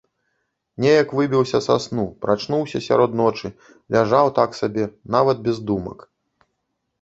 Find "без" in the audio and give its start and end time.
5.51-5.57